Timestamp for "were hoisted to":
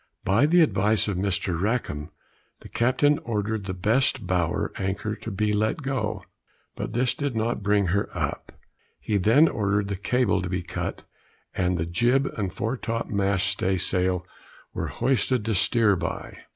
14.73-15.53